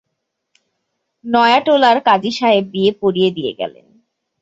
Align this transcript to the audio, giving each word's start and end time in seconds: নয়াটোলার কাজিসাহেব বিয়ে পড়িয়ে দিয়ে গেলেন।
নয়াটোলার 1.25 1.97
কাজিসাহেব 2.05 2.65
বিয়ে 2.73 2.91
পড়িয়ে 3.01 3.29
দিয়ে 3.31 3.51
গেলেন। 3.59 3.85